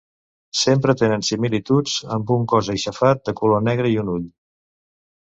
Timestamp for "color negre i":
3.41-3.99